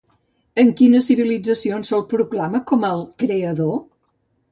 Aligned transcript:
En 0.61 0.69
quines 0.77 1.09
civilitzacions 1.11 1.91
se'l 1.93 2.05
proclama 2.13 2.61
com 2.73 2.87
"el 2.89 3.05
creador"? 3.25 3.77